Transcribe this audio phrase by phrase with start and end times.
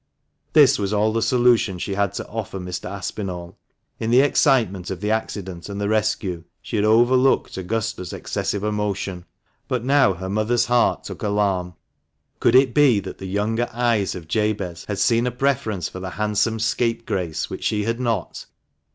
[0.53, 2.89] This was all the solution she had to offer Mr.
[2.89, 3.59] Aspinall.
[3.99, 9.25] In the excitement of the accident and the rescue, she had overlooked Augusta's excessive emotion,
[9.67, 11.75] but now her mother's heart took alarm.
[12.39, 16.09] Could it be that the younger eyes of Jabez had seen a preference for the
[16.09, 18.47] handsome scapegrace which she had not?